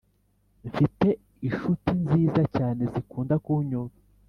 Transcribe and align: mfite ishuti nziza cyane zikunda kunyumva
mfite 0.67 1.07
ishuti 1.49 1.89
nziza 2.03 2.41
cyane 2.55 2.81
zikunda 2.93 3.35
kunyumva 3.43 3.97